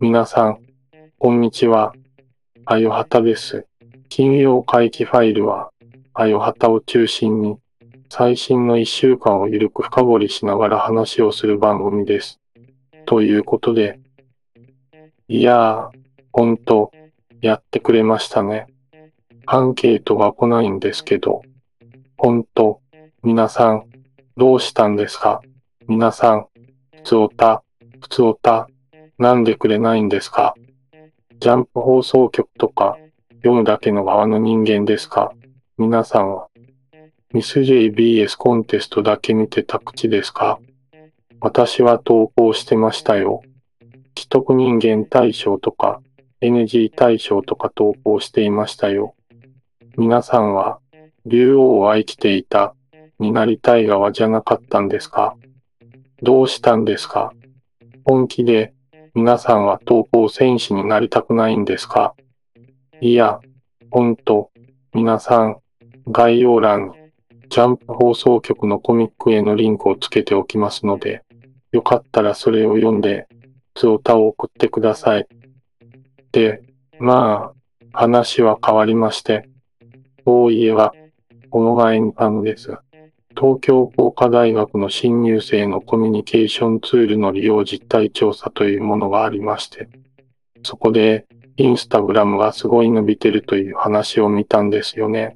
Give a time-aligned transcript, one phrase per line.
[0.00, 0.58] 皆さん、
[1.16, 1.94] こんにちは。
[2.64, 3.66] あよはたです。
[4.08, 5.70] 金曜回帰ファイルは、
[6.12, 7.58] あよはたを中心に、
[8.10, 12.40] 最新の一週間をゆるく深掘りしながら話をする番組です。
[13.06, 14.00] ということで、
[15.28, 15.90] いやー、
[16.32, 16.90] ほんと、
[17.40, 18.66] やってくれましたね。
[19.50, 21.40] アンケートが来ないんですけど、
[22.18, 22.82] ほんと、
[23.22, 23.84] 皆さん、
[24.36, 25.40] どうしたんですか？
[25.86, 26.48] 皆さん、
[26.94, 27.64] ふつおた、
[27.98, 28.68] ふつおた、
[29.16, 30.54] なんでくれないんですか？
[31.40, 32.98] ジャンプ放送局とか
[33.36, 35.32] 読むだけの側の人間ですか？
[35.78, 36.48] 皆さんは
[37.32, 40.60] ミス JBS コンテストだけ見てた口ですか？
[41.40, 43.40] 私は投稿してましたよ。
[44.14, 46.02] 既得人間大賞とか
[46.42, 49.14] NG 大賞とか投稿していましたよ。
[49.98, 50.78] 皆さんは
[51.26, 52.76] 竜王は生きていた
[53.18, 55.36] になりたい側じゃなかったんですか？
[56.22, 57.32] どうしたんですか？
[58.04, 58.74] 本気で
[59.16, 62.14] 皆さんは投稿戦士になりたくないんですか？
[63.00, 63.40] いや、
[63.90, 64.52] ほんと、
[64.94, 65.56] 皆さん、
[66.06, 66.92] 概要欄に
[67.48, 71.24] ジャンプ放送局のコミックへのリンクをつけておきますので、
[71.72, 73.26] よかったらそれを読んで、
[73.74, 75.26] つおたを送ってください。
[76.30, 76.62] で、
[77.00, 77.52] ま
[77.92, 79.48] あ、話は変わりまして、
[80.28, 80.92] そういえば、
[81.48, 82.76] この前にあのです。
[83.30, 89.88] 東京工科大学の新入生のコミュニケーションツールの利用実態調査というものがありまして、
[90.62, 91.24] そこで
[91.56, 95.34] インスタグラムがすごい伸びてるという話を見たんですよね。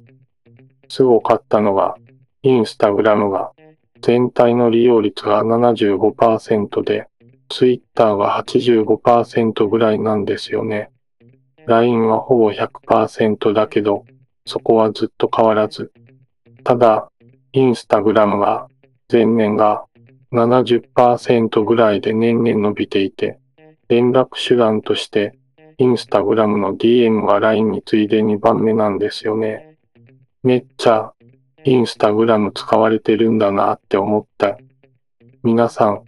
[0.89, 1.95] すごかったのが、
[2.43, 3.51] インスタグラムが
[3.99, 7.07] 全体の利用率が75%で、
[7.49, 10.91] ツイッターが85%ぐらいなんですよね。
[11.65, 14.05] LINE はほぼ100%だけど、
[14.45, 15.91] そこはずっと変わらず。
[16.63, 17.09] ただ、
[17.53, 18.67] インスタグラムが
[19.11, 19.85] 前年が
[20.31, 23.39] 70%ぐらいで年々伸びていて、
[23.87, 25.37] 連絡手段として
[25.77, 29.77] インスタグラムの DM が LINE に次いで2番目なんですよね。
[30.41, 31.13] めっちゃ
[31.63, 34.57] インスタグラム使われてるんだなって思った。
[35.43, 36.03] 皆さん、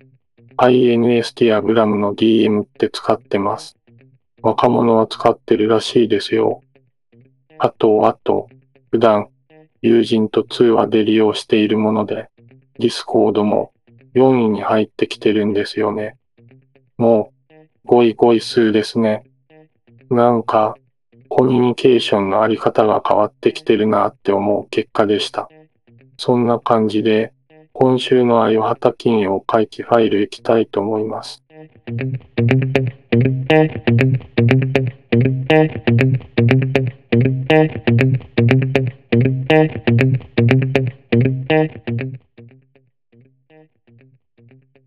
[0.57, 3.78] Instagram の DM って使ってます。
[4.41, 6.62] 若者は使ってるらしいですよ。
[7.59, 8.49] あと、あと、
[8.91, 9.29] 普段
[9.81, 12.29] 友人と通話で利用しているもので、
[12.79, 13.71] Discord も
[14.16, 16.17] 4位に入ってきてるんですよね。
[16.97, 17.31] も
[17.85, 19.23] う、5位5位数ですね。
[20.09, 20.75] なんか、
[21.29, 25.49] コミュニケーションのあり方が変わってきてるなって思う結果でした。
[26.17, 27.33] そんな感じで、
[27.73, 31.43] 今週のあよはた金曜回帰ファイル行きたいと思います。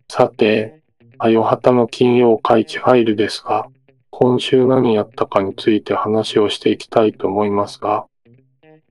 [0.08, 0.80] さて、
[1.18, 3.68] あよはたの金曜回帰ファイルですが、
[4.10, 8.06] 今週何やったかについて話をしていきたいと思いますが、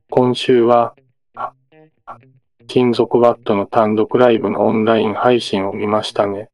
[0.09, 0.95] 今週は、
[2.67, 6.49] 金属バットの単独ライブのオンライン配信を見ましたね。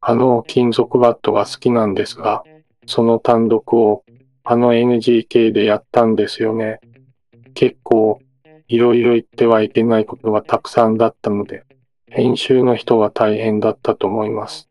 [0.00, 2.42] あの金属バットが好きなんですが、
[2.86, 4.02] その単独を
[4.50, 6.80] あの NGK でやったんですよね。
[7.54, 8.18] 結構、
[8.66, 11.62] いろいろ言ってはいけないことがたくさんだったので、
[12.08, 14.68] 編集の人は大変だったと思います。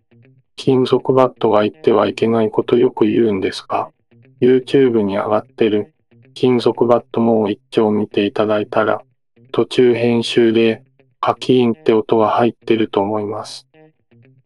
[0.57, 3.89] 金属バットが言ってはいけないことよく言うんですが、
[4.41, 5.93] YouTube に上がってる
[6.33, 9.01] 金属バットも一丁見ていただいたら、
[9.53, 10.83] 途中編集で
[11.21, 13.65] カキーンって音が入ってると思います。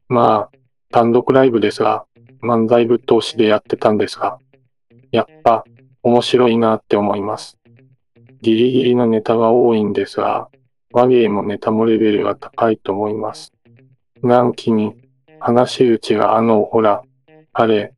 [0.10, 0.58] まあ、
[0.92, 2.06] 単独ライブですが、
[2.44, 4.38] 漫才ぶっ通しでやってたんですが、
[5.14, 5.64] やっぱ
[6.02, 7.60] 面白いなって思います。
[8.42, 10.50] ギリギリのネタが多いんですが、
[10.92, 13.54] 和芸もネタもレベルが高いと思います。
[14.24, 14.96] 南紀に
[15.40, 17.04] 話し打ちがあの、ほら、
[17.54, 17.94] あれ、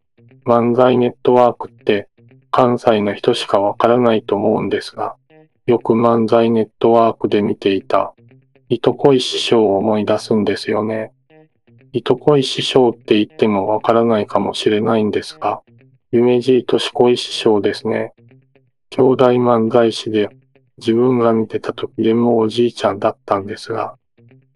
[0.45, 2.09] 漫才ネットワークって
[2.51, 5.15] 関西の人しかわからないと思うんですが、
[5.67, 8.13] よく漫才ネットワークで見ていた、
[8.67, 11.13] 糸恋師匠を思い出すんですよね。
[11.93, 15.61] 糸恋師匠って言ってもわからないかもしれないんですが、
[16.15, 18.13] 夢じいとし恋師匠ですね。
[18.89, 20.29] 兄弟漫才師で
[20.77, 23.97] 自分が見てた時でもおじいちゃんだったんですが、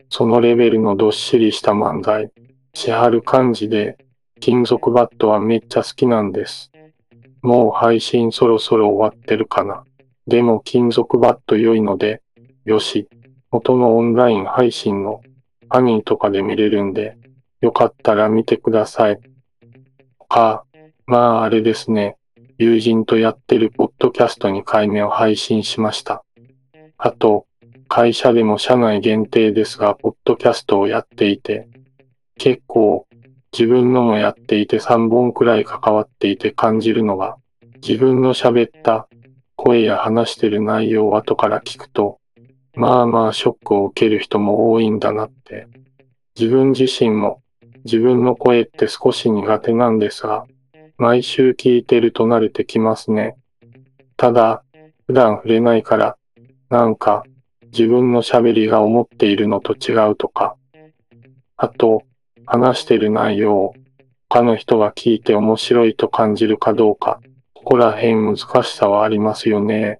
[0.07, 2.31] そのレベルのどっしりした漫才、
[2.73, 3.97] しはる感じで、
[4.39, 6.71] 金属バットはめっちゃ好きなんです。
[7.41, 9.83] もう配信そろそろ終わってるかな。
[10.27, 12.21] でも金属バット良いので、
[12.63, 13.09] よし、
[13.51, 15.19] 元のオンライン配信の
[15.67, 17.17] アニーとかで見れるんで、
[17.59, 19.19] よかったら見てください。
[20.29, 20.63] か、
[21.09, 22.17] まああれですね、
[22.59, 26.23] 友人とやってるポッドキャストに回目を配信しました。
[26.99, 27.47] あと、
[27.87, 31.67] 会社でも社内限定ですが、ポッドキャストをやっていて、
[32.37, 33.07] 結構、
[33.51, 37.37] 自分のもやっていて3本くらい関わっていて感じるのが、
[37.81, 39.09] 自分の喋った
[39.55, 42.19] 声や話してる内容を後から聞くと、
[42.75, 45.65] まあまあショックを受ける人も多いんだなって。
[46.39, 47.41] 自分自身も
[47.83, 50.45] 自分の声って少し苦手なんですが、
[50.99, 53.37] 毎週聞いてると慣れてきますね。
[54.17, 54.63] ただ、
[55.07, 56.17] 普段触れないから、
[56.69, 57.23] なんか
[57.71, 60.57] 自分の喋りが思っているのと違うとか、
[61.55, 62.03] あと、
[62.45, 63.73] 話してる内容を
[64.27, 67.21] 他の人が聞いて面白いと感じるかどうか、
[67.53, 69.99] ここら辺難しさはありますよね。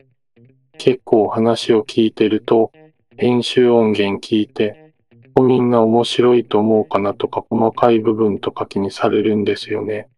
[0.77, 2.73] 結構話を聞いてると、
[3.15, 4.91] 編集音源聞いて、
[5.37, 10.09] みんな面白いと思うかなとか細かい部分とか気にされるんですよね。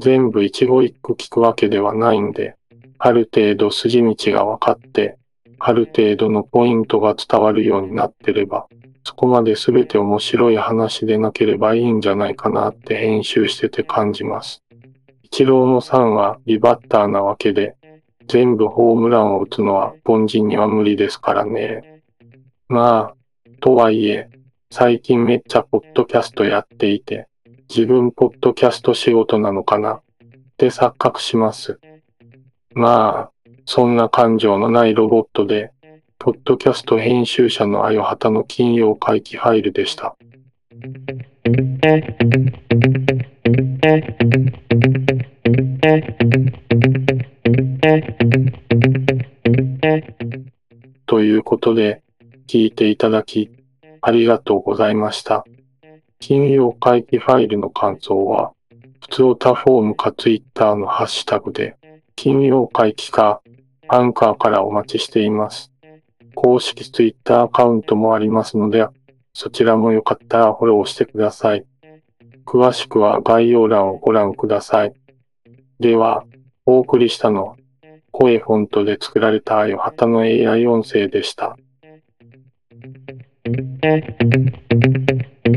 [0.00, 2.56] 全部一語一句聞くわけではないんで、
[2.98, 5.18] ある程度筋道が分かって、
[5.58, 8.68] ある程度のポイントが伝わるようになってれば、
[9.04, 14.62] そこまで全て面白い話でなければいいんじゃないかなって編集してて感じます。
[15.22, 17.76] 一郎のさんはリバッターなわけで、
[18.26, 22.02] 全部ホームランを打つのは凡人には無理ですからね。
[22.68, 24.28] まあ、とはいえ、
[24.70, 27.27] 最近めっちゃポッドキャストやっていて、
[27.68, 29.96] 自分ポッドキャスト仕事なのかな？
[29.96, 30.00] っ
[30.56, 31.78] て錯覚します。
[32.72, 35.72] まあ、そんな感情のないロボットで、
[36.18, 40.16] ポッドキャスト編集者のあよはたの金曜回帰ファイルでした。
[51.06, 52.02] ということで、
[52.46, 53.50] 聞いていただき、
[54.00, 55.44] ありがとうございました。
[56.20, 58.52] 金曜回帰ファイルの感想は、
[59.00, 61.76] 普通タフォームかツイッターのハッシュタグで、
[62.16, 63.40] 金曜回帰か
[63.86, 65.72] アンカーからお待ちしています。
[66.34, 68.84] 公式ツイッターアカウントもありますので、
[69.32, 71.64] そちらもよかったらフォローしてください。
[72.44, 74.92] 詳しくは概要欄をご覧ください。
[75.78, 76.24] では、
[76.66, 77.56] お送りしたのは、
[78.10, 81.56] 声フォントで作られたあよ旗の AI 音声でした。